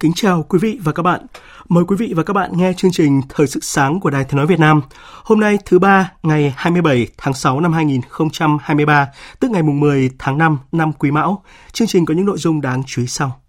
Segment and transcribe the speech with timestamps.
[0.00, 1.26] Kính chào quý vị và các bạn.
[1.68, 4.36] Mời quý vị và các bạn nghe chương trình Thời sự sáng của Đài Tiếng
[4.36, 4.82] nói Việt Nam.
[5.24, 9.08] Hôm nay thứ ba, ngày 27 tháng 6 năm 2023,
[9.40, 11.42] tức ngày mùng 10 tháng 5 năm Quý Mão.
[11.72, 13.40] Chương trình có những nội dung đáng chú ý sau.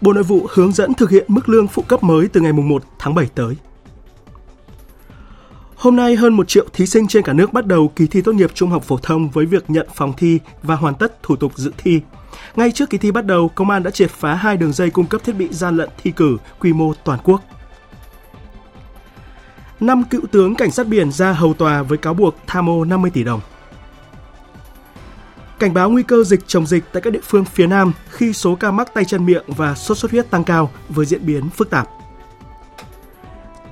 [0.00, 2.68] Bộ Nội vụ hướng dẫn thực hiện mức lương phụ cấp mới từ ngày mùng
[2.68, 3.56] 1 tháng 7 tới.
[5.78, 8.32] Hôm nay, hơn 1 triệu thí sinh trên cả nước bắt đầu kỳ thi tốt
[8.32, 11.52] nghiệp trung học phổ thông với việc nhận phòng thi và hoàn tất thủ tục
[11.56, 12.00] dự thi.
[12.56, 15.06] Ngay trước kỳ thi bắt đầu, công an đã triệt phá hai đường dây cung
[15.06, 17.42] cấp thiết bị gian lận thi cử quy mô toàn quốc.
[19.80, 23.10] Năm cựu tướng cảnh sát biển ra hầu tòa với cáo buộc tham ô 50
[23.10, 23.40] tỷ đồng.
[25.58, 28.54] Cảnh báo nguy cơ dịch chồng dịch tại các địa phương phía Nam khi số
[28.54, 31.70] ca mắc tay chân miệng và sốt xuất huyết tăng cao với diễn biến phức
[31.70, 31.88] tạp.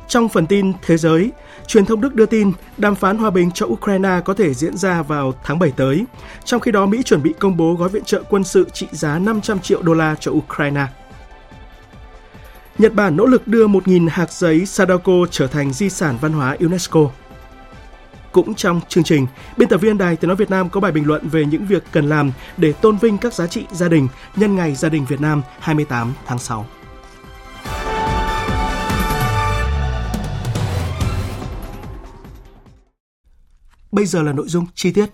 [0.09, 1.31] Trong phần tin thế giới,
[1.67, 5.03] truyền thông Đức đưa tin đàm phán hòa bình cho Ukraine có thể diễn ra
[5.03, 6.05] vào tháng 7 tới.
[6.45, 9.19] Trong khi đó, Mỹ chuẩn bị công bố gói viện trợ quân sự trị giá
[9.19, 10.87] 500 triệu đô la cho Ukraine.
[12.79, 16.57] Nhật Bản nỗ lực đưa 1.000 hạt giấy Sadako trở thành di sản văn hóa
[16.61, 17.01] UNESCO.
[18.33, 21.07] Cũng trong chương trình, biên tập viên Đài Tiếng Nói Việt Nam có bài bình
[21.07, 24.57] luận về những việc cần làm để tôn vinh các giá trị gia đình nhân
[24.57, 26.67] ngày gia đình Việt Nam 28 tháng 6.
[33.97, 35.07] Bây giờ là nội dung chi tiết.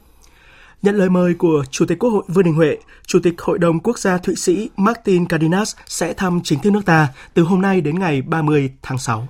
[0.82, 2.76] Nhận lời mời của Chủ tịch Quốc hội Vương Đình Huệ,
[3.06, 6.80] Chủ tịch Hội đồng Quốc gia Thụy Sĩ Martin Cardinas sẽ thăm chính thức nước
[6.86, 9.28] ta từ hôm nay đến ngày 30 tháng 6.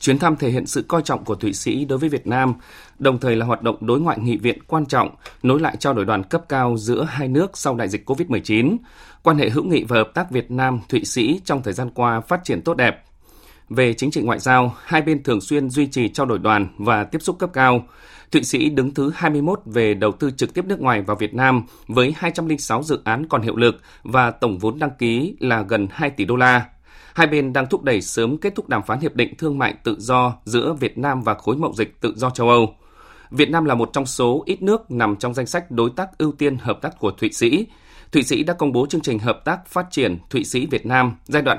[0.00, 2.54] Chuyến thăm thể hiện sự coi trọng của Thụy Sĩ đối với Việt Nam,
[2.98, 6.04] đồng thời là hoạt động đối ngoại nghị viện quan trọng, nối lại trao đổi
[6.04, 8.76] đoàn cấp cao giữa hai nước sau đại dịch COVID-19.
[9.22, 12.40] Quan hệ hữu nghị và hợp tác Việt Nam-Thụy Sĩ trong thời gian qua phát
[12.44, 13.04] triển tốt đẹp.
[13.68, 17.04] Về chính trị ngoại giao, hai bên thường xuyên duy trì trao đổi đoàn và
[17.04, 17.86] tiếp xúc cấp cao.
[18.32, 21.62] Thụy Sĩ đứng thứ 21 về đầu tư trực tiếp nước ngoài vào Việt Nam
[21.88, 26.10] với 206 dự án còn hiệu lực và tổng vốn đăng ký là gần 2
[26.10, 26.66] tỷ đô la.
[27.14, 29.96] Hai bên đang thúc đẩy sớm kết thúc đàm phán hiệp định thương mại tự
[29.98, 32.74] do giữa Việt Nam và khối mậu dịch tự do châu Âu.
[33.30, 36.32] Việt Nam là một trong số ít nước nằm trong danh sách đối tác ưu
[36.32, 37.66] tiên hợp tác của Thụy Sĩ.
[38.12, 41.16] Thụy Sĩ đã công bố chương trình hợp tác phát triển Thụy Sĩ Việt Nam
[41.24, 41.58] giai đoạn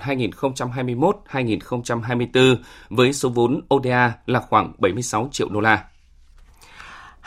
[1.31, 2.55] 2021-2024
[2.89, 5.83] với số vốn ODA là khoảng 76 triệu đô la.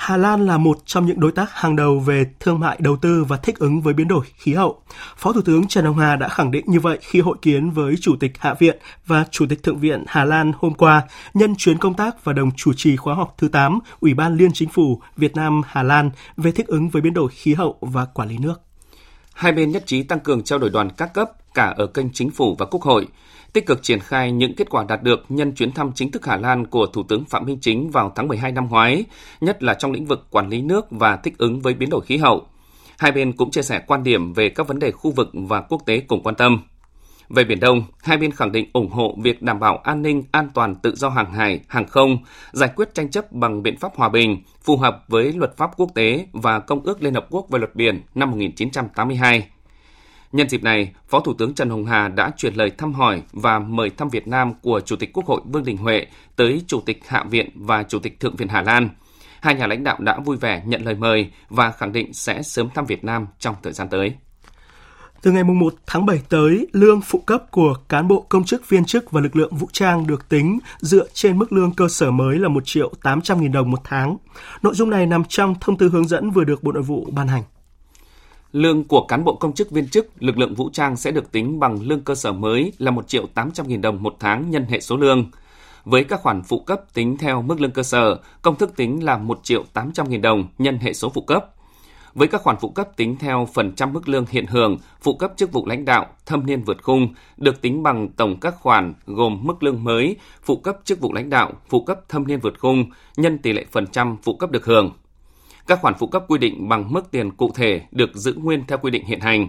[0.00, 3.24] Hà Lan là một trong những đối tác hàng đầu về thương mại, đầu tư
[3.24, 4.82] và thích ứng với biến đổi khí hậu.
[5.16, 7.94] Phó Thủ tướng Trần Hồng Hà đã khẳng định như vậy khi hội kiến với
[8.00, 11.02] Chủ tịch Hạ viện và Chủ tịch Thượng viện Hà Lan hôm qua
[11.34, 14.52] nhân chuyến công tác và đồng chủ trì khóa họp thứ 8 Ủy ban Liên
[14.52, 18.04] Chính phủ Việt Nam Hà Lan về thích ứng với biến đổi khí hậu và
[18.04, 18.69] quản lý nước.
[19.34, 22.30] Hai bên nhất trí tăng cường trao đổi đoàn các cấp cả ở kênh chính
[22.30, 23.06] phủ và quốc hội,
[23.52, 26.36] tích cực triển khai những kết quả đạt được nhân chuyến thăm chính thức Hà
[26.36, 29.04] Lan của Thủ tướng Phạm Minh Chính vào tháng 12 năm ngoái,
[29.40, 32.16] nhất là trong lĩnh vực quản lý nước và thích ứng với biến đổi khí
[32.16, 32.46] hậu.
[32.98, 35.82] Hai bên cũng chia sẻ quan điểm về các vấn đề khu vực và quốc
[35.86, 36.62] tế cùng quan tâm.
[37.30, 40.48] Về Biển Đông, hai bên khẳng định ủng hộ việc đảm bảo an ninh, an
[40.54, 42.18] toàn tự do hàng hải, hàng không,
[42.52, 45.90] giải quyết tranh chấp bằng biện pháp hòa bình, phù hợp với luật pháp quốc
[45.94, 49.48] tế và Công ước Liên Hợp Quốc về luật biển năm 1982.
[50.32, 53.58] Nhân dịp này, Phó Thủ tướng Trần Hồng Hà đã chuyển lời thăm hỏi và
[53.58, 57.08] mời thăm Việt Nam của Chủ tịch Quốc hội Vương Đình Huệ tới Chủ tịch
[57.08, 58.88] Hạ viện và Chủ tịch Thượng viện Hà Lan.
[59.40, 62.68] Hai nhà lãnh đạo đã vui vẻ nhận lời mời và khẳng định sẽ sớm
[62.74, 64.14] thăm Việt Nam trong thời gian tới.
[65.22, 68.84] Từ ngày 1 tháng 7 tới, lương phụ cấp của cán bộ công chức viên
[68.84, 72.38] chức và lực lượng vũ trang được tính dựa trên mức lương cơ sở mới
[72.38, 74.16] là 1 triệu 800 nghìn đồng một tháng.
[74.62, 77.28] Nội dung này nằm trong thông tư hướng dẫn vừa được Bộ Nội vụ ban
[77.28, 77.42] hành.
[78.52, 81.60] Lương của cán bộ công chức viên chức, lực lượng vũ trang sẽ được tính
[81.60, 84.80] bằng lương cơ sở mới là 1 triệu 800 nghìn đồng một tháng nhân hệ
[84.80, 85.30] số lương.
[85.84, 89.18] Với các khoản phụ cấp tính theo mức lương cơ sở, công thức tính là
[89.18, 91.46] 1 triệu 800 nghìn đồng nhân hệ số phụ cấp
[92.14, 95.32] với các khoản phụ cấp tính theo phần trăm mức lương hiện hưởng, phụ cấp
[95.36, 99.40] chức vụ lãnh đạo, thâm niên vượt khung, được tính bằng tổng các khoản gồm
[99.42, 102.90] mức lương mới, phụ cấp chức vụ lãnh đạo, phụ cấp thâm niên vượt khung,
[103.16, 104.92] nhân tỷ lệ phần trăm phụ cấp được hưởng.
[105.66, 108.78] Các khoản phụ cấp quy định bằng mức tiền cụ thể được giữ nguyên theo
[108.78, 109.48] quy định hiện hành.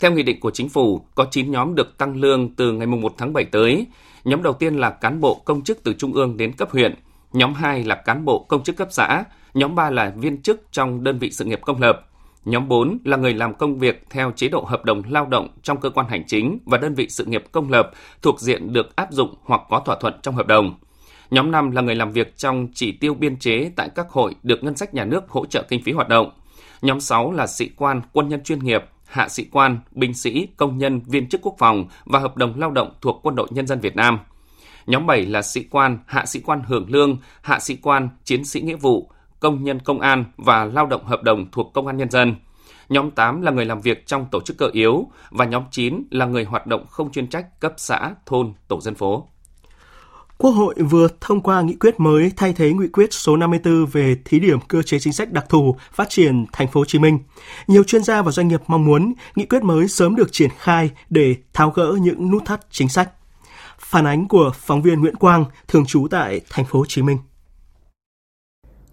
[0.00, 3.14] Theo nghị định của chính phủ, có 9 nhóm được tăng lương từ ngày 1
[3.18, 3.86] tháng 7 tới.
[4.24, 6.94] Nhóm đầu tiên là cán bộ công chức từ trung ương đến cấp huyện,
[7.32, 9.24] nhóm 2 là cán bộ công chức cấp xã,
[9.54, 12.06] nhóm 3 là viên chức trong đơn vị sự nghiệp công lập,
[12.44, 15.80] nhóm 4 là người làm công việc theo chế độ hợp đồng lao động trong
[15.80, 17.90] cơ quan hành chính và đơn vị sự nghiệp công lập
[18.22, 20.74] thuộc diện được áp dụng hoặc có thỏa thuận trong hợp đồng.
[21.30, 24.64] Nhóm 5 là người làm việc trong chỉ tiêu biên chế tại các hội được
[24.64, 26.30] ngân sách nhà nước hỗ trợ kinh phí hoạt động.
[26.82, 30.78] Nhóm 6 là sĩ quan, quân nhân chuyên nghiệp, hạ sĩ quan, binh sĩ, công
[30.78, 33.80] nhân, viên chức quốc phòng và hợp đồng lao động thuộc Quân đội Nhân dân
[33.80, 34.18] Việt Nam.
[34.86, 38.60] Nhóm 7 là sĩ quan, hạ sĩ quan hưởng lương, hạ sĩ quan, chiến sĩ
[38.60, 39.10] nghĩa vụ,
[39.40, 42.34] công nhân công an và lao động hợp đồng thuộc Công an Nhân dân.
[42.88, 46.26] Nhóm 8 là người làm việc trong tổ chức cơ yếu và nhóm 9 là
[46.26, 49.28] người hoạt động không chuyên trách cấp xã, thôn, tổ dân phố.
[50.38, 54.16] Quốc hội vừa thông qua nghị quyết mới thay thế nghị quyết số 54 về
[54.24, 57.18] thí điểm cơ chế chính sách đặc thù phát triển thành phố Hồ Chí Minh.
[57.66, 60.90] Nhiều chuyên gia và doanh nghiệp mong muốn nghị quyết mới sớm được triển khai
[61.10, 63.10] để tháo gỡ những nút thắt chính sách.
[63.90, 67.18] Phản ánh của phóng viên Nguyễn Quang, thường trú tại thành phố Hồ Chí Minh.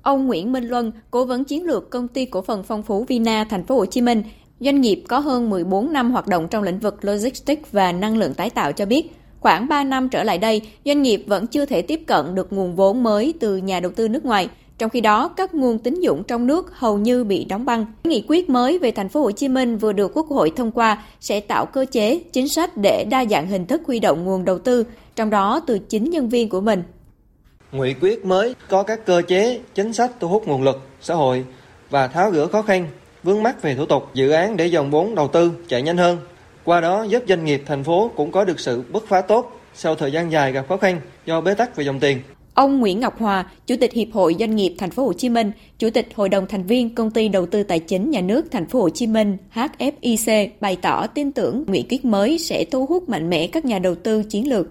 [0.01, 3.43] Ông Nguyễn Minh Luân, cố vấn chiến lược công ty cổ phần phong phú Vina
[3.43, 4.23] thành phố Hồ Chí Minh,
[4.59, 8.33] doanh nghiệp có hơn 14 năm hoạt động trong lĩnh vực logistics và năng lượng
[8.33, 11.81] tái tạo cho biết, khoảng 3 năm trở lại đây, doanh nghiệp vẫn chưa thể
[11.81, 14.49] tiếp cận được nguồn vốn mới từ nhà đầu tư nước ngoài.
[14.77, 17.85] Trong khi đó, các nguồn tín dụng trong nước hầu như bị đóng băng.
[18.03, 21.03] Nghị quyết mới về thành phố Hồ Chí Minh vừa được Quốc hội thông qua
[21.19, 24.59] sẽ tạo cơ chế, chính sách để đa dạng hình thức huy động nguồn đầu
[24.59, 24.85] tư,
[25.15, 26.83] trong đó từ chính nhân viên của mình.
[27.71, 31.45] Nghị quyết mới có các cơ chế, chính sách thu hút nguồn lực xã hội
[31.89, 32.87] và tháo gỡ khó khăn,
[33.23, 36.17] vướng mắc về thủ tục dự án để dòng vốn đầu tư chạy nhanh hơn.
[36.63, 39.95] Qua đó giúp doanh nghiệp thành phố cũng có được sự bứt phá tốt sau
[39.95, 42.19] thời gian dài gặp khó khăn do bế tắc về dòng tiền.
[42.53, 45.51] Ông Nguyễn Ngọc Hòa, Chủ tịch Hiệp hội Doanh nghiệp Thành phố Hồ Chí Minh,
[45.79, 48.65] Chủ tịch Hội đồng thành viên Công ty Đầu tư Tài chính Nhà nước Thành
[48.65, 53.09] phố Hồ Chí Minh HFIC bày tỏ tin tưởng nghị quyết mới sẽ thu hút
[53.09, 54.67] mạnh mẽ các nhà đầu tư chiến lược.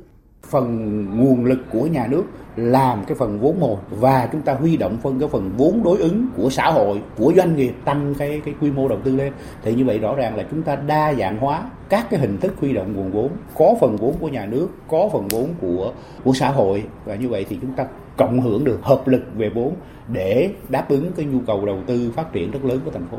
[0.51, 2.25] Phần nguồn lực của nhà nước
[2.57, 5.99] làm cái phần vốn một và chúng ta huy động phân cái phần vốn đối
[5.99, 9.33] ứng của xã hội của doanh nghiệp tăng cái cái quy mô đầu tư lên
[9.63, 11.63] thì như vậy rõ ràng là chúng ta đa dạng hóa
[11.93, 15.09] các cái hình thức huy động nguồn vốn có phần vốn của nhà nước có
[15.13, 15.93] phần vốn của
[16.25, 17.87] của xã hội và như vậy thì chúng ta
[18.17, 19.75] cộng hưởng được hợp lực về vốn
[20.13, 23.19] để đáp ứng cái nhu cầu đầu tư phát triển rất lớn của thành phố.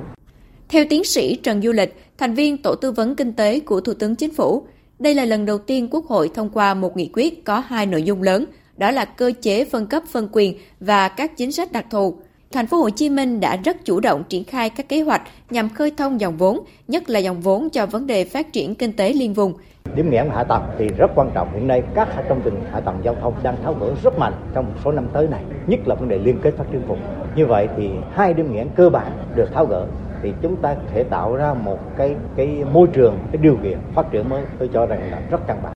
[0.69, 3.93] Theo tiến sĩ Trần Du Lịch, thành viên tổ tư vấn kinh tế của Thủ
[3.93, 4.67] tướng Chính phủ,
[4.99, 8.03] đây là lần đầu tiên Quốc hội thông qua một nghị quyết có hai nội
[8.03, 8.45] dung lớn–
[8.77, 12.15] đó là cơ chế phân cấp phân quyền và các chính sách đặc thù.
[12.53, 15.69] Thành phố Hồ Chí Minh đã rất chủ động triển khai các kế hoạch nhằm
[15.69, 19.13] khơi thông dòng vốn, nhất là dòng vốn cho vấn đề phát triển kinh tế
[19.13, 19.53] liên vùng.
[19.95, 21.53] Điểm nghẽn hạ tầng thì rất quan trọng.
[21.53, 24.65] Hiện nay các công trình hạ tầng giao thông đang tháo gỡ rất mạnh trong
[24.65, 26.99] một số năm tới này, nhất là vấn đề liên kết phát triển vùng.
[27.35, 29.85] Như vậy thì hai điểm nghẽn cơ bản được tháo gỡ
[30.23, 33.77] thì chúng ta có thể tạo ra một cái cái môi trường, cái điều kiện
[33.95, 35.72] phát triển mới tôi cho rằng là rất căn bản.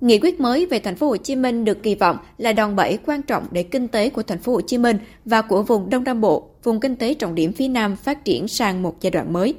[0.00, 2.98] Nghị quyết mới về thành phố Hồ Chí Minh được kỳ vọng là đòn bẩy
[3.06, 6.04] quan trọng để kinh tế của thành phố Hồ Chí Minh và của vùng Đông
[6.04, 9.32] Nam Bộ, vùng kinh tế trọng điểm phía Nam phát triển sang một giai đoạn
[9.32, 9.54] mới.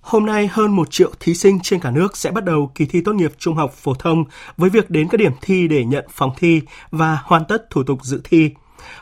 [0.00, 3.00] Hôm nay, hơn 1 triệu thí sinh trên cả nước sẽ bắt đầu kỳ thi
[3.04, 4.24] tốt nghiệp trung học phổ thông
[4.56, 6.60] với việc đến các điểm thi để nhận phòng thi
[6.90, 8.50] và hoàn tất thủ tục dự thi.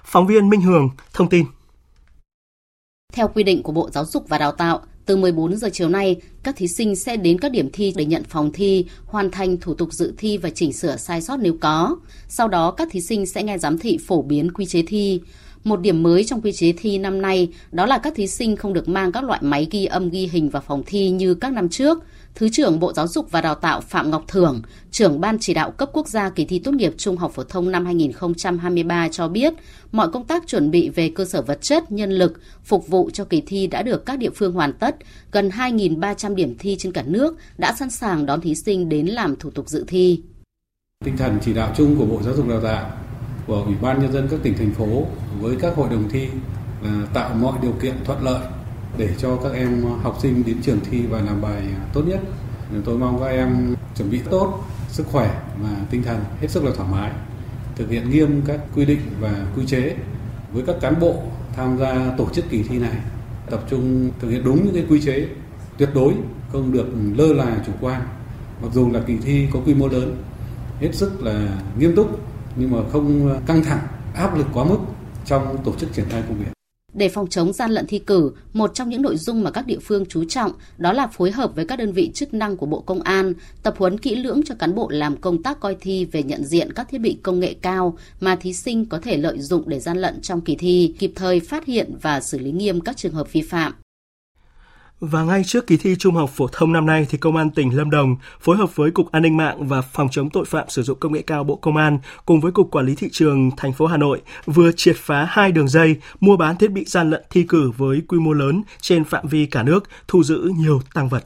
[0.04, 1.44] Phóng viên Minh Hường thông tin.
[3.12, 6.16] Theo quy định của Bộ Giáo dục và Đào tạo, từ 14 giờ chiều nay,
[6.42, 9.74] các thí sinh sẽ đến các điểm thi để nhận phòng thi, hoàn thành thủ
[9.74, 11.96] tục dự thi và chỉnh sửa sai sót nếu có.
[12.28, 15.20] Sau đó, các thí sinh sẽ nghe giám thị phổ biến quy chế thi.
[15.64, 18.72] Một điểm mới trong quy chế thi năm nay đó là các thí sinh không
[18.72, 21.68] được mang các loại máy ghi âm ghi hình vào phòng thi như các năm
[21.68, 21.98] trước.
[22.34, 25.70] Thứ trưởng Bộ Giáo dục và Đào tạo Phạm Ngọc Thưởng, trưởng Ban chỉ đạo
[25.70, 29.54] cấp quốc gia kỳ thi tốt nghiệp trung học phổ thông năm 2023 cho biết,
[29.92, 33.24] mọi công tác chuẩn bị về cơ sở vật chất, nhân lực phục vụ cho
[33.24, 34.96] kỳ thi đã được các địa phương hoàn tất.
[35.32, 39.36] Gần 2.300 điểm thi trên cả nước đã sẵn sàng đón thí sinh đến làm
[39.36, 40.20] thủ tục dự thi.
[41.04, 42.90] Tinh thần chỉ đạo chung của Bộ Giáo dục Đào tạo
[43.50, 45.06] của Ủy ban Nhân dân các tỉnh, thành phố
[45.40, 46.28] với các hội đồng thi
[46.82, 48.40] là tạo mọi điều kiện thuận lợi
[48.96, 52.20] để cho các em học sinh đến trường thi và làm bài tốt nhất.
[52.84, 56.70] Tôi mong các em chuẩn bị tốt sức khỏe và tinh thần hết sức là
[56.76, 57.10] thoải mái,
[57.76, 59.96] thực hiện nghiêm các quy định và quy chế
[60.52, 61.14] với các cán bộ
[61.56, 62.96] tham gia tổ chức kỳ thi này
[63.50, 65.28] tập trung thực hiện đúng những cái quy chế
[65.78, 66.14] tuyệt đối
[66.52, 68.02] không được lơ là chủ quan
[68.62, 70.22] mặc dù là kỳ thi có quy mô lớn
[70.80, 74.78] hết sức là nghiêm túc nhưng mà không ờ, căng thẳng áp lực quá mức
[75.26, 76.50] trong tổ chức triển khai công việc
[76.94, 79.78] Để phòng chống gian lận thi cử, một trong những nội dung mà các địa
[79.82, 82.80] phương chú trọng đó là phối hợp với các đơn vị chức năng của Bộ
[82.80, 86.22] Công an, tập huấn kỹ lưỡng cho cán bộ làm công tác coi thi về
[86.22, 89.68] nhận diện các thiết bị công nghệ cao mà thí sinh có thể lợi dụng
[89.68, 92.96] để gian lận trong kỳ thi, kịp thời phát hiện và xử lý nghiêm các
[92.96, 93.72] trường hợp vi phạm.
[95.00, 97.76] Và ngay trước kỳ thi Trung học phổ thông năm nay thì Công an tỉnh
[97.76, 100.82] Lâm Đồng phối hợp với Cục An ninh mạng và Phòng chống tội phạm sử
[100.82, 103.72] dụng công nghệ cao Bộ Công an cùng với Cục Quản lý thị trường thành
[103.72, 107.22] phố Hà Nội vừa triệt phá hai đường dây mua bán thiết bị gian lận
[107.30, 111.08] thi cử với quy mô lớn trên phạm vi cả nước, thu giữ nhiều tăng
[111.08, 111.24] vật.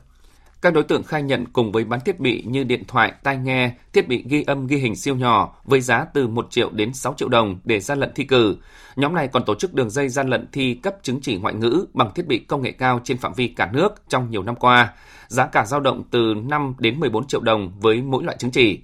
[0.64, 3.72] Các đối tượng khai nhận cùng với bán thiết bị như điện thoại, tai nghe,
[3.92, 7.14] thiết bị ghi âm ghi hình siêu nhỏ với giá từ 1 triệu đến 6
[7.16, 8.56] triệu đồng để gian lận thi cử.
[8.96, 11.86] Nhóm này còn tổ chức đường dây gian lận thi cấp chứng chỉ ngoại ngữ
[11.94, 14.92] bằng thiết bị công nghệ cao trên phạm vi cả nước trong nhiều năm qua.
[15.28, 18.78] Giá cả dao động từ 5 đến 14 triệu đồng với mỗi loại chứng chỉ.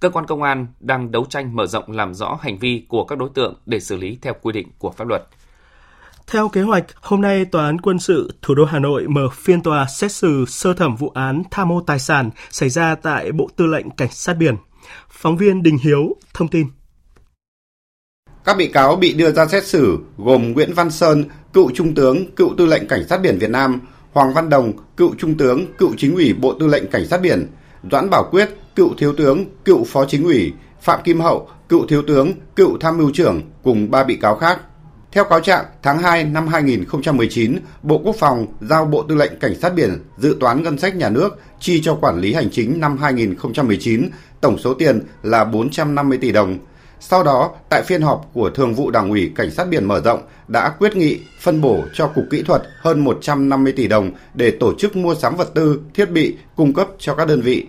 [0.00, 3.18] Cơ quan công an đang đấu tranh mở rộng làm rõ hành vi của các
[3.18, 5.22] đối tượng để xử lý theo quy định của pháp luật.
[6.32, 9.62] Theo kế hoạch, hôm nay Tòa án quân sự thủ đô Hà Nội mở phiên
[9.62, 13.48] tòa xét xử sơ thẩm vụ án tham mô tài sản xảy ra tại Bộ
[13.56, 14.56] Tư lệnh Cảnh sát biển.
[15.10, 16.66] Phóng viên Đình Hiếu thông tin.
[18.44, 22.34] Các bị cáo bị đưa ra xét xử gồm Nguyễn Văn Sơn, cựu trung tướng,
[22.34, 23.80] cựu tư lệnh Cảnh sát biển Việt Nam,
[24.12, 27.46] Hoàng Văn Đồng, cựu trung tướng, cựu chính ủy Bộ Tư lệnh Cảnh sát biển,
[27.90, 32.02] Doãn Bảo Quyết, cựu thiếu tướng, cựu phó chính ủy, Phạm Kim Hậu, cựu thiếu
[32.06, 34.60] tướng, cựu tham mưu trưởng cùng ba bị cáo khác.
[35.12, 39.54] Theo cáo trạng, tháng 2 năm 2019, Bộ Quốc phòng giao Bộ Tư lệnh Cảnh
[39.60, 42.98] sát biển dự toán ngân sách nhà nước chi cho quản lý hành chính năm
[42.98, 44.08] 2019,
[44.40, 46.58] tổng số tiền là 450 tỷ đồng.
[47.00, 50.22] Sau đó, tại phiên họp của Thường vụ Đảng ủy Cảnh sát biển mở rộng
[50.48, 54.74] đã quyết nghị phân bổ cho Cục Kỹ thuật hơn 150 tỷ đồng để tổ
[54.78, 57.66] chức mua sắm vật tư, thiết bị cung cấp cho các đơn vị.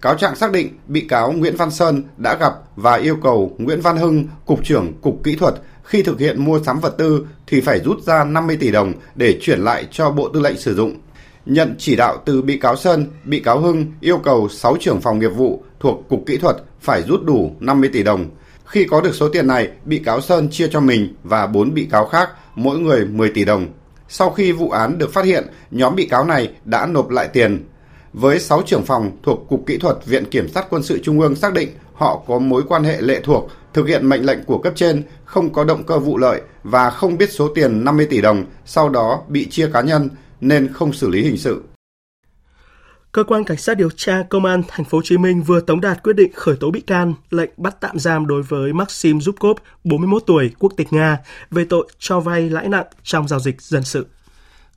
[0.00, 3.80] Cáo trạng xác định bị cáo Nguyễn Văn Sơn đã gặp và yêu cầu Nguyễn
[3.80, 5.54] Văn Hưng, Cục trưởng Cục Kỹ thuật
[5.84, 9.38] khi thực hiện mua sắm vật tư thì phải rút ra 50 tỷ đồng để
[9.40, 10.96] chuyển lại cho Bộ Tư lệnh sử dụng.
[11.46, 15.18] Nhận chỉ đạo từ bị cáo Sơn, bị cáo Hưng yêu cầu 6 trưởng phòng
[15.18, 18.26] nghiệp vụ thuộc Cục Kỹ thuật phải rút đủ 50 tỷ đồng.
[18.64, 21.88] Khi có được số tiền này, bị cáo Sơn chia cho mình và 4 bị
[21.90, 23.66] cáo khác, mỗi người 10 tỷ đồng.
[24.08, 27.64] Sau khi vụ án được phát hiện, nhóm bị cáo này đã nộp lại tiền.
[28.12, 31.36] Với 6 trưởng phòng thuộc Cục Kỹ thuật Viện Kiểm sát Quân sự Trung ương
[31.36, 34.72] xác định họ có mối quan hệ lệ thuộc thực hiện mệnh lệnh của cấp
[34.76, 38.44] trên, không có động cơ vụ lợi và không biết số tiền 50 tỷ đồng
[38.64, 40.08] sau đó bị chia cá nhân
[40.40, 41.62] nên không xử lý hình sự.
[43.12, 45.80] Cơ quan cảnh sát điều tra Công an thành phố Hồ Chí Minh vừa tống
[45.80, 49.54] đạt quyết định khởi tố bị can, lệnh bắt tạm giam đối với Maxim Zubkov,
[49.84, 51.18] 41 tuổi, quốc tịch Nga,
[51.50, 54.06] về tội cho vay lãi nặng trong giao dịch dân sự.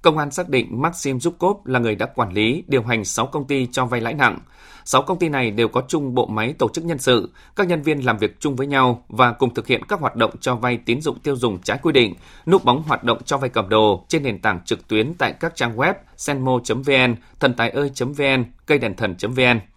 [0.04, 3.48] Công an xác định Maxim Zubkov là người đã quản lý, điều hành 6 công
[3.48, 4.40] ty cho vay lãi nặng.
[4.86, 7.82] 6 công ty này đều có chung bộ máy tổ chức nhân sự, các nhân
[7.82, 10.78] viên làm việc chung với nhau và cùng thực hiện các hoạt động cho vay
[10.78, 14.06] tín dụng tiêu dùng trái quy định, núp bóng hoạt động cho vay cầm đồ
[14.08, 18.96] trên nền tảng trực tuyến tại các trang web senmo.vn, thần tài ơi.vn, cây đèn
[18.96, 19.73] thần.vn.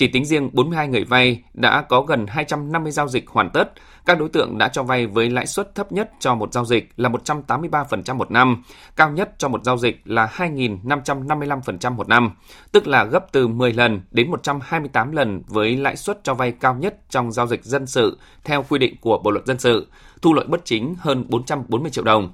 [0.00, 3.72] Chỉ tính riêng 42 người vay đã có gần 250 giao dịch hoàn tất.
[4.06, 6.92] Các đối tượng đã cho vay với lãi suất thấp nhất cho một giao dịch
[6.96, 8.64] là 183% một năm,
[8.96, 12.30] cao nhất cho một giao dịch là 2.555% một năm,
[12.72, 16.74] tức là gấp từ 10 lần đến 128 lần với lãi suất cho vay cao
[16.74, 19.86] nhất trong giao dịch dân sự theo quy định của Bộ luật dân sự,
[20.22, 22.32] thu lợi bất chính hơn 440 triệu đồng.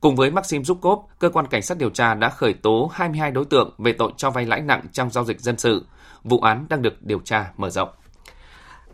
[0.00, 3.44] Cùng với Maxim Zhukov, cơ quan cảnh sát điều tra đã khởi tố 22 đối
[3.44, 5.84] tượng về tội cho vay lãi nặng trong giao dịch dân sự.
[6.24, 7.88] Vụ án đang được điều tra mở rộng.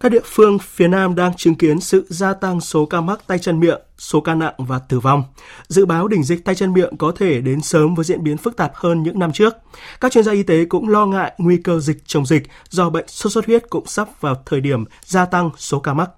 [0.01, 3.39] Các địa phương phía Nam đang chứng kiến sự gia tăng số ca mắc tay
[3.39, 5.25] chân miệng, số ca nặng và tử vong.
[5.69, 8.57] Dự báo đỉnh dịch tay chân miệng có thể đến sớm với diễn biến phức
[8.57, 9.55] tạp hơn những năm trước.
[10.01, 13.09] Các chuyên gia y tế cũng lo ngại nguy cơ dịch chồng dịch do bệnh
[13.09, 16.11] sốt xuất huyết cũng sắp vào thời điểm gia tăng số ca mắc.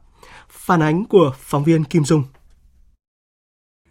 [0.49, 2.25] Phản ánh của phóng viên Kim Dung.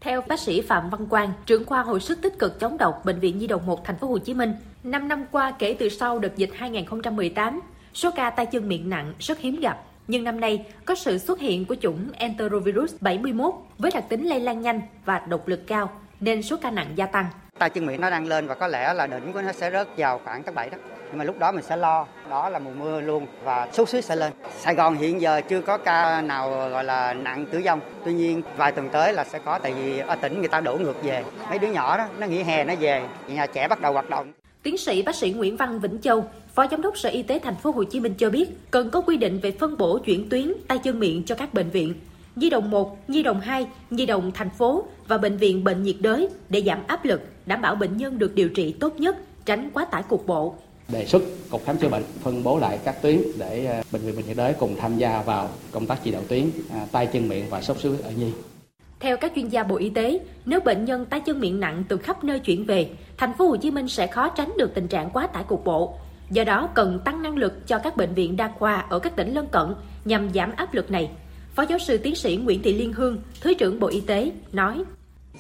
[0.02, 3.20] Theo bác sĩ Phạm Văn Quang, trưởng khoa hồi sức tích cực chống độc Bệnh
[3.20, 4.54] viện Nhi đồng 1 thành phố Hồ Chí Minh,
[4.84, 7.62] 5 năm qua kể từ sau đợt dịch 2018,
[7.94, 9.84] số ca tay chân miệng nặng rất hiếm gặp.
[10.08, 14.40] Nhưng năm nay có sự xuất hiện của chủng enterovirus 71 với đặc tính lây
[14.40, 17.26] lan nhanh và độc lực cao, nên số ca nặng gia tăng.
[17.60, 19.88] Tay chân miệng nó đang lên và có lẽ là đỉnh của nó sẽ rớt
[19.98, 20.78] vào khoảng tháng 7 đó.
[21.10, 24.06] Nhưng mà lúc đó mình sẽ lo, đó là mùa mưa luôn và sốt xuất
[24.06, 24.34] sẽ lên.
[24.60, 27.80] Sài Gòn hiện giờ chưa có ca nào gọi là nặng tử vong.
[28.06, 30.78] Tuy nhiên vài tuần tới là sẽ có tại vì ở tỉnh người ta đổ
[30.78, 31.24] ngược về.
[31.50, 34.32] Mấy đứa nhỏ đó nó nghỉ hè nó về, nhà trẻ bắt đầu hoạt động.
[34.64, 37.56] Tiến sĩ bác sĩ Nguyễn Văn Vĩnh Châu, Phó Giám đốc Sở Y tế Thành
[37.56, 40.54] phố Hồ Chí Minh cho biết, cần có quy định về phân bổ chuyển tuyến
[40.68, 41.94] tay chân miệng cho các bệnh viện.
[42.40, 45.96] Nhi đồng 1, Nhi đồng 2, Nhi đồng thành phố và bệnh viện bệnh nhiệt
[46.00, 49.70] đới để giảm áp lực, đảm bảo bệnh nhân được điều trị tốt nhất, tránh
[49.74, 50.56] quá tải cục bộ.
[50.88, 54.28] Đề xuất Cục Khám chữa bệnh phân bố lại các tuyến để bệnh viện bệnh
[54.28, 56.46] nhiệt đới cùng tham gia vào công tác chỉ đạo tuyến
[56.92, 58.32] tay chân miệng và sốt xuất huyết ở Nhi.
[59.00, 61.98] Theo các chuyên gia Bộ Y tế, nếu bệnh nhân tay chân miệng nặng từ
[61.98, 65.10] khắp nơi chuyển về, thành phố Hồ Chí Minh sẽ khó tránh được tình trạng
[65.10, 65.94] quá tải cục bộ.
[66.32, 69.34] Do đó cần tăng năng lực cho các bệnh viện đa khoa ở các tỉnh
[69.34, 69.74] lân cận
[70.06, 71.10] nhằm giảm áp lực này.
[71.56, 74.84] Phó giáo sư tiến sĩ Nguyễn Thị Liên Hương, Thứ trưởng Bộ Y tế nói: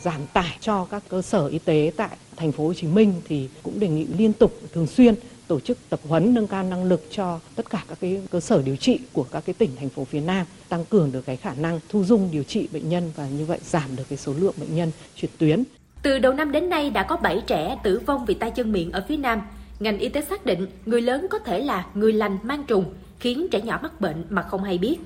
[0.01, 3.49] giảm tải cho các cơ sở y tế tại thành phố Hồ Chí Minh thì
[3.63, 5.15] cũng đề nghị liên tục thường xuyên
[5.47, 8.61] tổ chức tập huấn nâng cao năng lực cho tất cả các cái cơ sở
[8.61, 11.53] điều trị của các cái tỉnh thành phố phía Nam tăng cường được cái khả
[11.53, 14.53] năng thu dung điều trị bệnh nhân và như vậy giảm được cái số lượng
[14.57, 15.63] bệnh nhân chuyển tuyến.
[16.03, 18.91] Từ đầu năm đến nay đã có 7 trẻ tử vong vì tay chân miệng
[18.91, 19.41] ở phía Nam.
[19.79, 22.85] Ngành y tế xác định người lớn có thể là người lành mang trùng,
[23.19, 24.97] khiến trẻ nhỏ mắc bệnh mà không hay biết.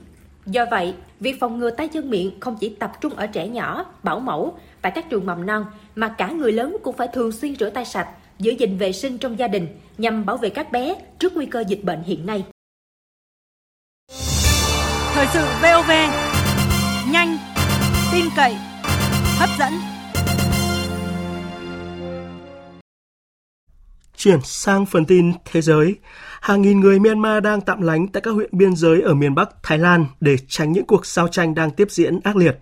[0.46, 3.86] Do vậy, việc phòng ngừa tay chân miệng không chỉ tập trung ở trẻ nhỏ,
[4.04, 7.56] bảo mẫu tại các trường mầm non mà cả người lớn cũng phải thường xuyên
[7.56, 8.08] rửa tay sạch,
[8.40, 11.64] giữ gìn vệ sinh trong gia đình nhằm bảo vệ các bé trước nguy cơ
[11.68, 12.46] dịch bệnh hiện nay.
[15.14, 15.92] Thời sự VOV
[17.12, 17.38] nhanh,
[18.14, 18.56] tin cậy,
[19.40, 19.93] hấp dẫn.
[24.24, 25.96] Chuyển sang phần tin thế giới,
[26.42, 29.50] hàng nghìn người Myanmar đang tạm lánh tại các huyện biên giới ở miền Bắc
[29.64, 32.60] Thái Lan để tránh những cuộc giao tranh đang tiếp diễn ác liệt.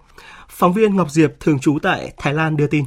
[0.50, 2.84] Phóng viên Ngọc Diệp thường trú tại Thái Lan đưa tin.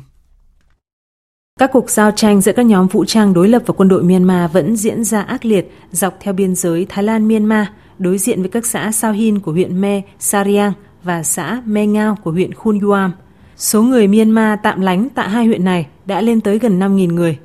[1.60, 4.52] Các cuộc giao tranh giữa các nhóm vũ trang đối lập và quân đội Myanmar
[4.52, 7.64] vẫn diễn ra ác liệt dọc theo biên giới Thái Lan-Myanmar,
[7.98, 12.16] đối diện với các xã Sao Hin của huyện Me Sariang và xã Me Ngao
[12.24, 13.12] của huyện Khun Yuam.
[13.56, 17.38] Số người Myanmar tạm lánh tại hai huyện này đã lên tới gần 5.000 người.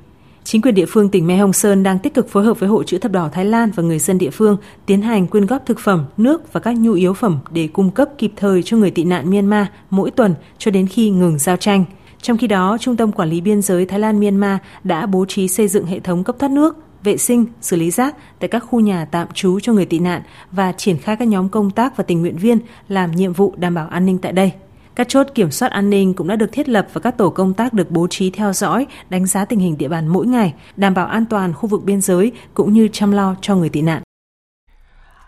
[0.51, 2.84] Chính quyền địa phương tỉnh Mê Hồng Sơn đang tích cực phối hợp với Hội
[2.88, 5.79] chữ thập đỏ Thái Lan và người dân địa phương tiến hành quyên góp thực
[5.79, 9.03] phẩm, nước và các nhu yếu phẩm để cung cấp kịp thời cho người tị
[9.03, 11.86] nạn Myanmar mỗi tuần cho đến khi ngừng giao tranh.
[12.22, 15.68] Trong khi đó, Trung tâm Quản lý Biên giới Thái Lan-Myanmar đã bố trí xây
[15.68, 19.06] dựng hệ thống cấp thoát nước, vệ sinh, xử lý rác tại các khu nhà
[19.06, 22.22] tạm trú cho người tị nạn và triển khai các nhóm công tác và tình
[22.22, 24.51] nguyện viên làm nhiệm vụ đảm bảo an ninh tại đây.
[25.00, 27.53] Các chốt kiểm soát an ninh cũng đã được thiết lập và các tổ công
[27.53, 30.94] tác được bố trí theo dõi, đánh giá tình hình địa bàn mỗi ngày, đảm
[30.94, 34.03] bảo an toàn khu vực biên giới cũng như chăm lo cho người tị nạn.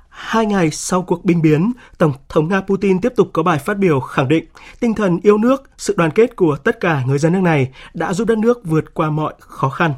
[0.10, 3.78] Hai ngày sau cuộc binh biến, Tổng thống Nga Putin tiếp tục có bài phát
[3.78, 4.46] biểu khẳng định
[4.80, 8.14] tinh thần yêu nước, sự đoàn kết của tất cả người dân nước này đã
[8.14, 9.94] giúp đất nước vượt qua mọi khó khăn.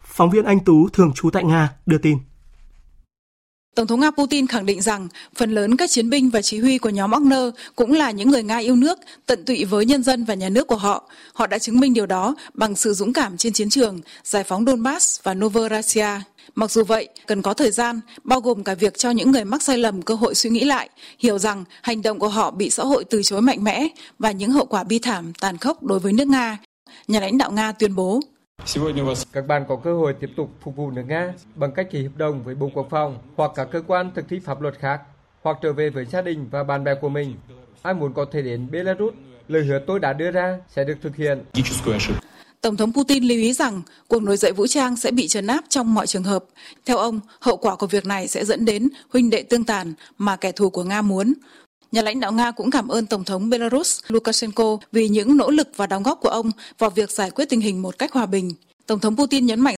[0.00, 2.18] Phóng viên Anh Tú thường trú tại Nga đưa tin.
[3.76, 6.78] Tổng thống Nga Putin khẳng định rằng phần lớn các chiến binh và chỉ huy
[6.78, 10.24] của nhóm Wagner cũng là những người Nga yêu nước, tận tụy với nhân dân
[10.24, 11.10] và nhà nước của họ.
[11.32, 14.64] Họ đã chứng minh điều đó bằng sự dũng cảm trên chiến trường, giải phóng
[14.66, 16.22] Donbass và Novorossiya.
[16.54, 19.62] Mặc dù vậy, cần có thời gian, bao gồm cả việc cho những người mắc
[19.62, 22.82] sai lầm cơ hội suy nghĩ lại, hiểu rằng hành động của họ bị xã
[22.82, 26.12] hội từ chối mạnh mẽ và những hậu quả bi thảm, tàn khốc đối với
[26.12, 26.58] nước Nga.
[27.08, 28.20] Nhà lãnh đạo Nga tuyên bố.
[29.32, 32.16] Các bạn có cơ hội tiếp tục phục vụ nước Nga bằng cách ký hợp
[32.16, 35.00] đồng với Bộ Quốc phòng hoặc các cơ quan thực thi pháp luật khác,
[35.42, 37.34] hoặc trở về với gia đình và bạn bè của mình.
[37.82, 39.14] Ai muốn có thể đến Belarus,
[39.48, 41.44] lời hứa tôi đã đưa ra sẽ được thực hiện.
[42.60, 45.64] Tổng thống Putin lưu ý rằng cuộc nổi dậy vũ trang sẽ bị trấn áp
[45.68, 46.44] trong mọi trường hợp.
[46.86, 50.36] Theo ông, hậu quả của việc này sẽ dẫn đến huynh đệ tương tàn mà
[50.36, 51.34] kẻ thù của Nga muốn.
[51.92, 55.68] Nhà lãnh đạo Nga cũng cảm ơn Tổng thống Belarus Lukashenko vì những nỗ lực
[55.76, 58.50] và đóng góp của ông vào việc giải quyết tình hình một cách hòa bình.
[58.86, 59.74] Tổng thống Putin nhấn mạnh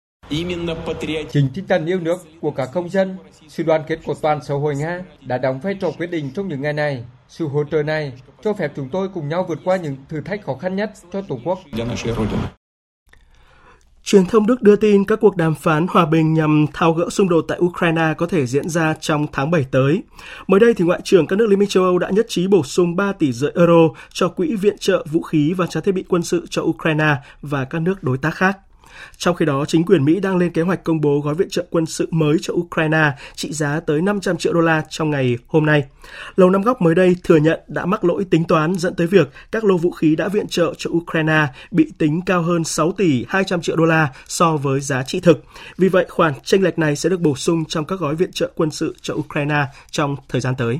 [1.32, 3.18] Chính tinh thần yêu nước của các công dân,
[3.48, 6.48] sự đoàn kết của toàn xã hội Nga đã đóng vai trò quyết định trong
[6.48, 7.04] những ngày này.
[7.30, 10.46] Sự hỗ trợ này cho phép chúng tôi cùng nhau vượt qua những thử thách
[10.46, 11.60] khó khăn nhất cho Tổ quốc.
[14.08, 17.30] Truyền thông Đức đưa tin các cuộc đàm phán hòa bình nhằm thao gỡ xung
[17.30, 20.04] đột tại Ukraine có thể diễn ra trong tháng 7 tới.
[20.48, 22.64] Mới đây thì Ngoại trưởng các nước Liên minh châu Âu đã nhất trí bổ
[22.64, 26.04] sung 3 tỷ rưỡi euro cho quỹ viện trợ vũ khí và trang thiết bị
[26.08, 28.58] quân sự cho Ukraine và các nước đối tác khác.
[29.18, 31.66] Trong khi đó, chính quyền Mỹ đang lên kế hoạch công bố gói viện trợ
[31.70, 35.66] quân sự mới cho Ukraine trị giá tới 500 triệu đô la trong ngày hôm
[35.66, 35.84] nay.
[36.36, 39.30] Lầu Năm Góc mới đây thừa nhận đã mắc lỗi tính toán dẫn tới việc
[39.52, 43.26] các lô vũ khí đã viện trợ cho Ukraine bị tính cao hơn 6 tỷ
[43.30, 45.44] 200 triệu đô la so với giá trị thực.
[45.78, 48.52] Vì vậy, khoản tranh lệch này sẽ được bổ sung trong các gói viện trợ
[48.56, 50.80] quân sự cho Ukraine trong thời gian tới.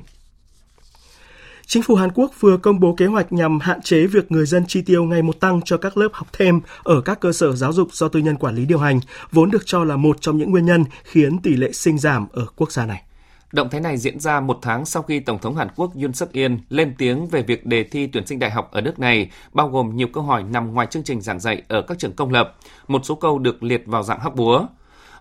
[1.70, 4.66] Chính phủ Hàn Quốc vừa công bố kế hoạch nhằm hạn chế việc người dân
[4.68, 7.74] chi tiêu ngày một tăng cho các lớp học thêm ở các cơ sở giáo
[7.74, 9.00] dục do tư nhân quản lý điều hành,
[9.32, 12.46] vốn được cho là một trong những nguyên nhân khiến tỷ lệ sinh giảm ở
[12.56, 13.04] quốc gia này.
[13.52, 16.34] Động thái này diễn ra một tháng sau khi Tổng thống Hàn Quốc Yoon suk
[16.34, 19.70] yeol lên tiếng về việc đề thi tuyển sinh đại học ở nước này, bao
[19.70, 22.56] gồm nhiều câu hỏi nằm ngoài chương trình giảng dạy ở các trường công lập,
[22.88, 24.66] một số câu được liệt vào dạng hóc búa.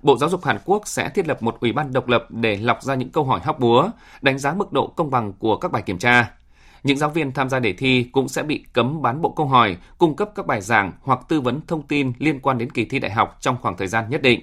[0.06, 2.82] Bộ Giáo dục Hàn Quốc sẽ thiết lập một ủy ban độc lập để lọc
[2.82, 3.90] ra những câu hỏi hóc búa,
[4.22, 6.30] đánh giá mức độ công bằng của các bài kiểm tra.
[6.82, 9.76] Những giáo viên tham gia đề thi cũng sẽ bị cấm bán bộ câu hỏi,
[9.98, 12.98] cung cấp các bài giảng hoặc tư vấn thông tin liên quan đến kỳ thi
[12.98, 14.40] đại học trong khoảng thời gian nhất định.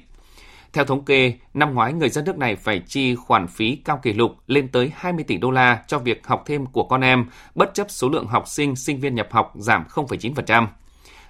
[0.73, 4.13] Theo thống kê, năm ngoái người dân nước này phải chi khoản phí cao kỷ
[4.13, 7.73] lục lên tới 20 tỷ đô la cho việc học thêm của con em, bất
[7.73, 10.67] chấp số lượng học sinh, sinh viên nhập học giảm 0,9%.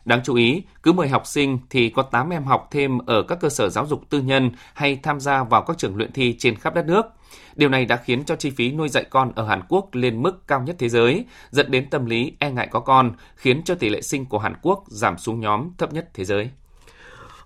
[0.06, 3.40] Đáng chú ý, cứ 10 học sinh thì có 8 em học thêm ở các
[3.42, 6.56] cơ sở giáo dục tư nhân hay tham gia vào các trường luyện thi trên
[6.56, 7.06] khắp đất nước.
[7.56, 10.48] Điều này đã khiến cho chi phí nuôi dạy con ở Hàn Quốc lên mức
[10.48, 13.90] cao nhất thế giới, dẫn đến tâm lý e ngại có con, khiến cho tỷ
[13.90, 16.50] lệ sinh của Hàn Quốc giảm xuống nhóm thấp nhất thế giới.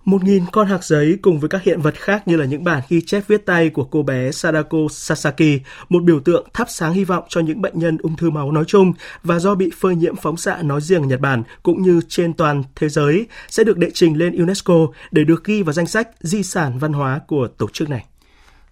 [0.08, 2.82] Một nghìn con hạc giấy cùng với các hiện vật khác như là những bản
[2.90, 7.04] ghi chép viết tay của cô bé Sadako Sasaki, một biểu tượng thắp sáng hy
[7.04, 8.94] vọng cho những bệnh nhân ung thư máu nói chung
[9.24, 12.34] và do bị phơi nhiễm phóng xạ nói riêng ở Nhật Bản cũng như trên
[12.34, 16.10] toàn thế giới sẽ được đệ trình lên UNESCO để được ghi vào danh sách
[16.20, 18.06] di sản văn hóa của tổ chức này.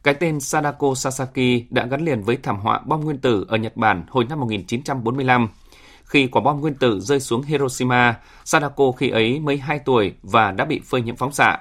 [0.03, 3.77] Cái tên Sadako Sasaki đã gắn liền với thảm họa bom nguyên tử ở Nhật
[3.77, 5.47] Bản hồi năm 1945
[6.05, 10.51] khi quả bom nguyên tử rơi xuống Hiroshima, Sadako khi ấy mới 2 tuổi và
[10.51, 11.57] đã bị phơi nhiễm phóng xạ.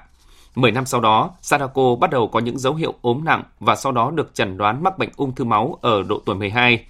[0.55, 3.91] Mười năm sau đó, Sadako bắt đầu có những dấu hiệu ốm nặng và sau
[3.91, 6.85] đó được chẩn đoán mắc bệnh ung thư máu ở độ tuổi 12.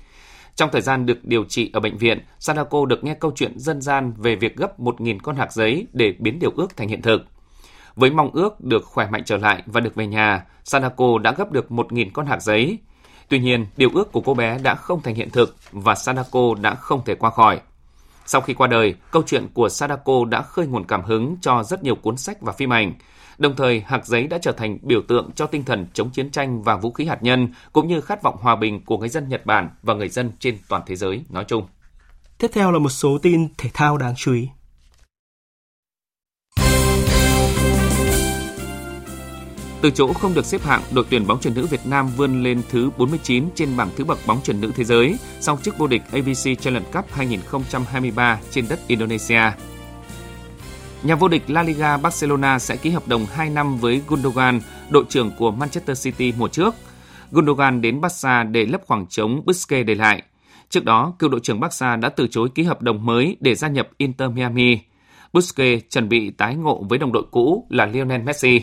[0.55, 3.81] Trong thời gian được điều trị ở bệnh viện, Sadako được nghe câu chuyện dân
[3.81, 7.25] gian về việc gấp 1.000 con hạt giấy để biến điều ước thành hiện thực.
[7.95, 11.51] Với mong ước được khỏe mạnh trở lại và được về nhà, Sadako đã gấp
[11.51, 12.77] được 1.000 con hạt giấy.
[13.29, 16.75] Tuy nhiên, điều ước của cô bé đã không thành hiện thực và Sadako đã
[16.75, 17.59] không thể qua khỏi.
[18.25, 21.83] Sau khi qua đời, câu chuyện của Sadako đã khơi nguồn cảm hứng cho rất
[21.83, 22.93] nhiều cuốn sách và phim ảnh.
[23.37, 26.61] Đồng thời, hạc giấy đã trở thành biểu tượng cho tinh thần chống chiến tranh
[26.61, 29.45] và vũ khí hạt nhân, cũng như khát vọng hòa bình của người dân Nhật
[29.45, 31.67] Bản và người dân trên toàn thế giới nói chung.
[32.37, 34.49] Tiếp theo là một số tin thể thao đáng chú ý.
[39.85, 42.61] Từ chỗ không được xếp hạng, đội tuyển bóng chuyền nữ Việt Nam vươn lên
[42.69, 46.01] thứ 49 trên bảng thứ bậc bóng chuyền nữ thế giới sau chức vô địch
[46.11, 49.41] ABC Challenge Cup 2023 trên đất Indonesia.
[51.03, 55.03] Nhà vô địch La Liga Barcelona sẽ ký hợp đồng 2 năm với Gundogan, đội
[55.09, 56.75] trưởng của Manchester City mùa trước.
[57.31, 60.23] Gundogan đến Barca để lấp khoảng trống Busquets để lại.
[60.69, 63.67] Trước đó, cựu đội trưởng Barca đã từ chối ký hợp đồng mới để gia
[63.67, 64.79] nhập Inter Miami.
[65.33, 68.61] Busquets chuẩn bị tái ngộ với đồng đội cũ là Lionel Messi.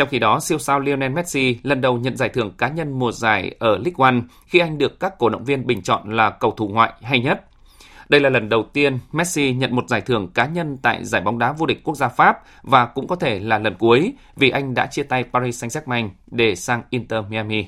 [0.00, 3.12] Trong khi đó, siêu sao Lionel Messi lần đầu nhận giải thưởng cá nhân mùa
[3.12, 4.14] giải ở League One
[4.46, 7.44] khi anh được các cổ động viên bình chọn là cầu thủ ngoại hay nhất.
[8.08, 11.38] Đây là lần đầu tiên Messi nhận một giải thưởng cá nhân tại giải bóng
[11.38, 14.74] đá vô địch quốc gia Pháp và cũng có thể là lần cuối vì anh
[14.74, 17.66] đã chia tay Paris Saint-Germain để sang Inter Miami.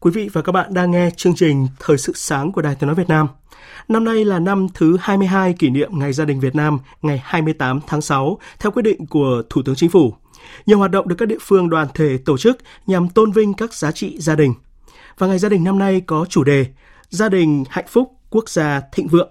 [0.00, 2.86] Quý vị và các bạn đang nghe chương trình Thời sự sáng của Đài Tiếng
[2.86, 3.28] Nói Việt Nam.
[3.88, 7.80] Năm nay là năm thứ 22 kỷ niệm Ngày Gia đình Việt Nam, ngày 28
[7.86, 10.14] tháng 6, theo quyết định của Thủ tướng Chính phủ.
[10.66, 13.74] Nhiều hoạt động được các địa phương đoàn thể tổ chức nhằm tôn vinh các
[13.74, 14.54] giá trị gia đình.
[15.18, 16.66] Và Ngày Gia đình năm nay có chủ đề
[17.08, 19.30] Gia đình hạnh phúc, quốc gia thịnh vượng.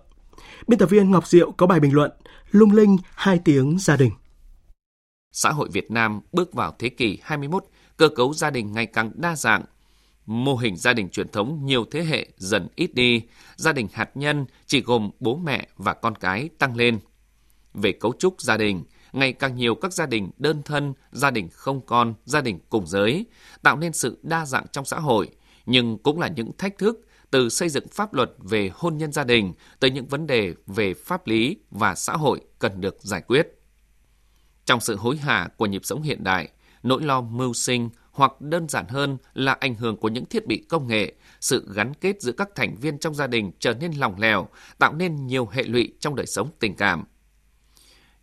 [0.67, 2.11] Biên tập viên Ngọc Diệu có bài bình luận
[2.51, 4.11] Lung linh hai tiếng gia đình.
[5.31, 7.63] Xã hội Việt Nam bước vào thế kỷ 21,
[7.97, 9.63] cơ cấu gia đình ngày càng đa dạng,
[10.29, 13.21] mô hình gia đình truyền thống nhiều thế hệ dần ít đi,
[13.55, 16.99] gia đình hạt nhân chỉ gồm bố mẹ và con cái tăng lên.
[17.73, 21.49] Về cấu trúc gia đình, ngày càng nhiều các gia đình đơn thân, gia đình
[21.51, 23.25] không con, gia đình cùng giới,
[23.63, 25.29] tạo nên sự đa dạng trong xã hội,
[25.65, 29.23] nhưng cũng là những thách thức từ xây dựng pháp luật về hôn nhân gia
[29.23, 33.47] đình tới những vấn đề về pháp lý và xã hội cần được giải quyết.
[34.65, 36.49] Trong sự hối hả của nhịp sống hiện đại,
[36.83, 40.65] nỗi lo mưu sinh, hoặc đơn giản hơn là ảnh hưởng của những thiết bị
[40.69, 44.19] công nghệ, sự gắn kết giữa các thành viên trong gia đình trở nên lỏng
[44.19, 44.47] lẻo,
[44.79, 47.05] tạo nên nhiều hệ lụy trong đời sống tình cảm.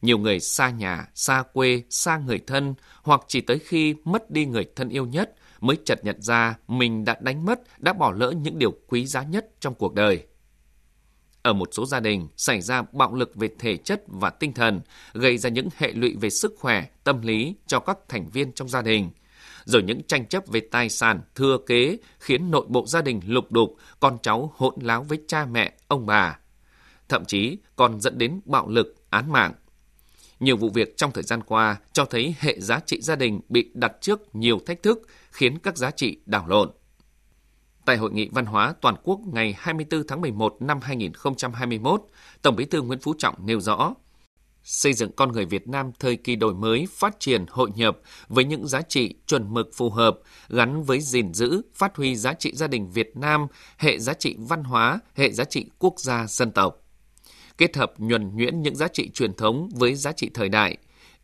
[0.03, 4.47] Nhiều người xa nhà, xa quê, xa người thân hoặc chỉ tới khi mất đi
[4.47, 8.31] người thân yêu nhất mới chợt nhận ra mình đã đánh mất, đã bỏ lỡ
[8.31, 10.27] những điều quý giá nhất trong cuộc đời.
[11.43, 14.81] Ở một số gia đình xảy ra bạo lực về thể chất và tinh thần,
[15.15, 18.69] gây ra những hệ lụy về sức khỏe, tâm lý cho các thành viên trong
[18.69, 19.11] gia đình–
[19.67, 23.53] rồi những tranh chấp về tài sản, thừa kế khiến nội bộ gia đình lục
[23.53, 26.39] đục, con cháu hỗn láo với cha mẹ, ông bà.
[27.09, 29.53] Thậm chí còn dẫn đến bạo lực, án mạng.
[30.41, 33.71] Nhiều vụ việc trong thời gian qua cho thấy hệ giá trị gia đình bị
[33.75, 36.71] đặt trước nhiều thách thức khiến các giá trị đảo lộn.
[37.85, 42.03] Tại Hội nghị Văn hóa Toàn quốc ngày 24 tháng 11 năm 2021,
[42.43, 43.95] Tổng bí thư Nguyễn Phú Trọng nêu rõ,
[44.67, 47.99] xây dựng con người Việt Nam thời kỳ đổi mới, phát triển, hội nhập
[48.29, 52.35] với những giá trị chuẩn mực phù hợp, gắn với gìn giữ, phát huy giá
[52.35, 56.27] trị gia đình Việt Nam, hệ giá trị văn hóa, hệ giá trị quốc gia
[56.27, 56.83] dân tộc.
[57.59, 60.77] Kết hợp nhuần nhuyễn những giá trị truyền thống với giá trị thời đại,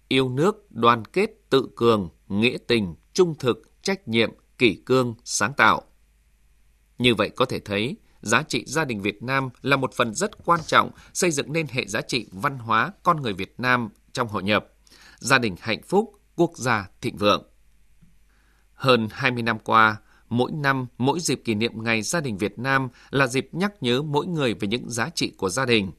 [0.08, 5.52] yêu nước, đoàn kết, tự cường, nghĩa tình, trung thực, trách nhiệm, kỷ cương, sáng
[5.56, 5.82] tạo.
[6.98, 10.44] Như vậy có thể thấy, giá trị gia đình Việt Nam là một phần rất
[10.44, 14.28] quan trọng xây dựng nên hệ giá trị văn hóa con người Việt Nam trong
[14.28, 14.66] hội nhập.
[15.18, 17.42] Gia đình hạnh phúc, quốc gia thịnh vượng.
[18.74, 19.96] Hơn 20 năm qua,
[20.28, 24.02] mỗi năm, mỗi dịp kỷ niệm Ngày Gia đình Việt Nam là dịp nhắc nhớ
[24.02, 25.92] mỗi người về những giá trị của gia đình.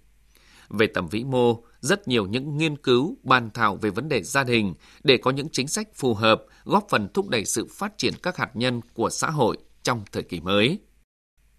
[0.70, 4.44] Về tầm vĩ mô, rất nhiều những nghiên cứu, bàn thảo về vấn đề gia
[4.44, 8.14] đình để có những chính sách phù hợp, góp phần thúc đẩy sự phát triển
[8.24, 10.80] các hạt nhân của xã hội trong thời kỳ mới.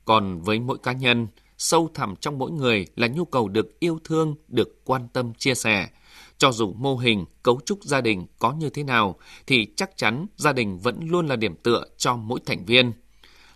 [0.05, 1.27] Còn với mỗi cá nhân,
[1.59, 5.55] sâu thẳm trong mỗi người là nhu cầu được yêu thương, được quan tâm chia
[5.55, 5.89] sẻ.
[6.39, 10.27] Cho dù mô hình, cấu trúc gia đình có như thế nào, thì chắc chắn
[10.37, 12.93] gia đình vẫn luôn là điểm tựa cho mỗi thành viên.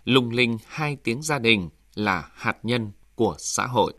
[0.05, 3.93] Lung linh hai tiếng gia đình là hạt nhân của xã hội.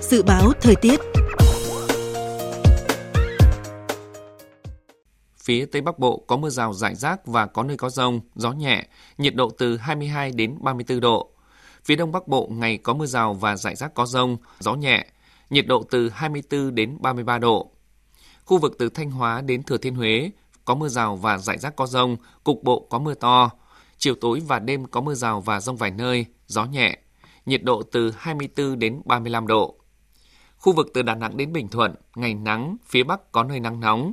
[0.00, 1.00] Dự báo thời tiết
[5.42, 8.52] Phía Tây Bắc Bộ có mưa rào rải rác và có nơi có rông, gió
[8.52, 8.86] nhẹ,
[9.18, 11.30] nhiệt độ từ 22 đến 34 độ.
[11.84, 15.06] Phía Đông Bắc Bộ ngày có mưa rào và rải rác có rông, gió nhẹ,
[15.50, 17.70] nhiệt độ từ 24 đến 33 độ.
[18.44, 20.30] Khu vực từ Thanh Hóa đến Thừa Thiên Huế
[20.64, 23.50] có mưa rào và rải rác có rông, cục bộ có mưa to.
[23.98, 26.98] Chiều tối và đêm có mưa rào và rông vài nơi, gió nhẹ,
[27.46, 29.78] nhiệt độ từ 24 đến 35 độ.
[30.62, 33.80] Khu vực từ Đà Nẵng đến Bình Thuận, ngày nắng, phía Bắc có nơi nắng
[33.80, 34.12] nóng,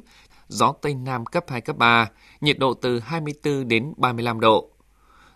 [0.50, 2.10] gió Tây Nam cấp 2, cấp 3,
[2.42, 4.70] nhiệt độ từ 24 đến 35 độ.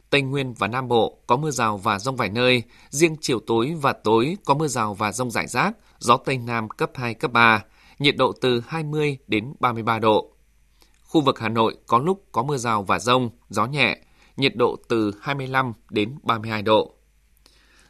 [0.10, 3.76] Tây Nguyên và Nam Bộ có mưa rào và rông vài nơi, riêng chiều tối
[3.82, 7.32] và tối có mưa rào và rông rải rác, gió Tây Nam cấp 2, cấp
[7.32, 7.63] 3,
[7.99, 10.30] nhiệt độ từ 20 đến 33 độ.
[11.04, 13.97] Khu vực Hà Nội có lúc có mưa rào và rông, gió nhẹ,
[14.38, 16.93] nhiệt độ từ 25 đến 32 độ.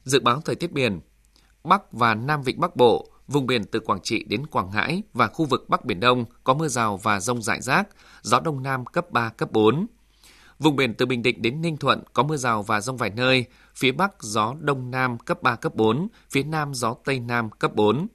[0.03, 0.99] Dự báo thời tiết biển,
[1.63, 5.27] Bắc và Nam Vịnh Bắc Bộ Vùng biển từ Quảng Trị đến Quảng Ngãi và
[5.27, 7.87] khu vực Bắc Biển Đông có mưa rào và rông rải rác,
[8.21, 9.87] gió Đông Nam cấp 3, cấp 4.
[10.59, 13.45] Vùng biển từ Bình Định đến Ninh Thuận có mưa rào và rông vài nơi,
[13.75, 17.75] phía Bắc gió Đông Nam cấp 3, cấp 4, phía Nam gió Tây Nam cấp
[17.75, 18.07] 4.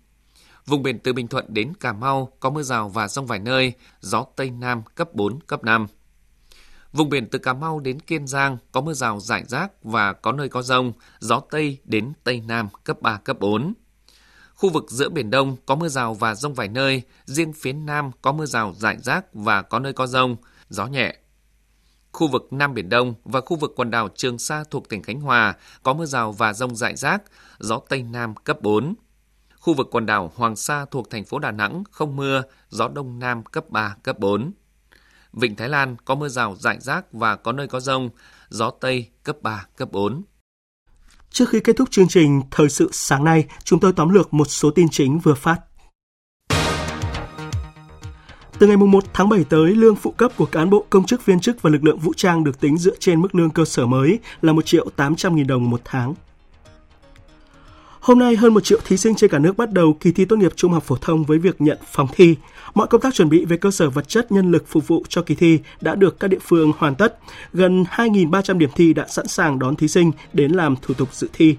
[0.66, 3.72] Vùng biển từ Bình Thuận đến Cà Mau có mưa rào và rông vài nơi,
[4.00, 5.86] gió Tây Nam cấp 4, cấp 5.
[6.92, 10.32] Vùng biển từ Cà Mau đến Kiên Giang có mưa rào rải rác và có
[10.32, 13.74] nơi có rông, gió Tây đến Tây Nam cấp 3, cấp 4.
[14.58, 18.10] Khu vực giữa Biển Đông có mưa rào và rông vài nơi, riêng phía Nam
[18.22, 20.36] có mưa rào rải rác và có nơi có rông,
[20.68, 21.16] gió nhẹ.
[22.12, 25.20] Khu vực Nam Biển Đông và khu vực quần đảo Trường Sa thuộc tỉnh Khánh
[25.20, 27.22] Hòa có mưa rào và rông rải rác,
[27.58, 28.94] gió Tây Nam cấp 4.
[29.60, 33.18] Khu vực quần đảo Hoàng Sa thuộc thành phố Đà Nẵng không mưa, gió Đông
[33.18, 34.52] Nam cấp 3, cấp 4.
[35.32, 38.10] Vịnh Thái Lan có mưa rào rải rác và có nơi có rông,
[38.48, 40.22] gió Tây cấp 3, cấp 4.
[41.30, 44.44] Trước khi kết thúc chương trình Thời sự sáng nay, chúng tôi tóm lược một
[44.44, 45.60] số tin chính vừa phát.
[48.58, 51.40] Từ ngày 1 tháng 7 tới, lương phụ cấp của cán bộ, công chức, viên
[51.40, 54.18] chức và lực lượng vũ trang được tính dựa trên mức lương cơ sở mới
[54.42, 56.14] là 1 triệu 800 nghìn đồng một tháng.
[58.08, 60.36] Hôm nay, hơn 1 triệu thí sinh trên cả nước bắt đầu kỳ thi tốt
[60.36, 62.34] nghiệp trung học phổ thông với việc nhận phòng thi.
[62.74, 65.22] Mọi công tác chuẩn bị về cơ sở vật chất, nhân lực phục vụ cho
[65.22, 67.18] kỳ thi đã được các địa phương hoàn tất.
[67.52, 71.28] Gần 2.300 điểm thi đã sẵn sàng đón thí sinh đến làm thủ tục dự
[71.32, 71.56] thi.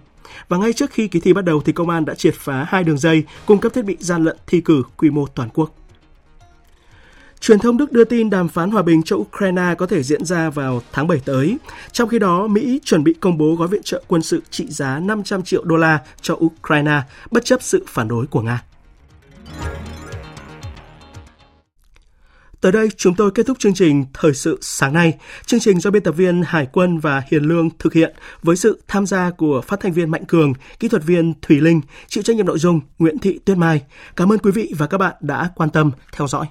[0.48, 2.84] Và ngay trước khi kỳ thi bắt đầu thì công an đã triệt phá hai
[2.84, 5.79] đường dây cung cấp thiết bị gian lận thi cử quy mô toàn quốc.
[7.42, 10.50] Truyền thông Đức đưa tin đàm phán hòa bình cho Ukraine có thể diễn ra
[10.50, 11.58] vào tháng 7 tới.
[11.92, 15.00] Trong khi đó, Mỹ chuẩn bị công bố gói viện trợ quân sự trị giá
[15.00, 18.64] 500 triệu đô la cho Ukraine, bất chấp sự phản đối của Nga.
[22.62, 25.14] Tới đây, chúng tôi kết thúc chương trình Thời sự sáng nay.
[25.46, 28.82] Chương trình do biên tập viên Hải quân và Hiền Lương thực hiện với sự
[28.88, 32.36] tham gia của phát thanh viên Mạnh Cường, kỹ thuật viên Thủy Linh, chịu trách
[32.36, 33.82] nhiệm nội dung Nguyễn Thị Tuyết Mai.
[34.16, 36.46] Cảm ơn quý vị và các bạn đã quan tâm theo dõi.